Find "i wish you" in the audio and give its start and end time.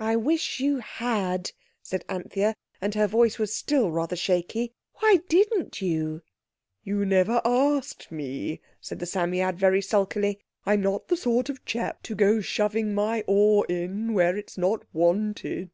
0.00-0.80